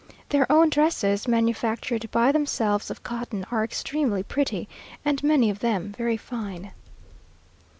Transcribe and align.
Their 0.29 0.51
own 0.51 0.71
dresses, 0.71 1.27
manufactured 1.27 2.09
by 2.09 2.31
themselves 2.31 2.89
of 2.89 3.03
cotton, 3.03 3.45
are 3.51 3.63
extremely 3.63 4.23
pretty, 4.23 4.67
and 5.05 5.23
many 5.23 5.51
of 5.51 5.59
them 5.59 5.93
very 5.95 6.17
fine. 6.17 6.71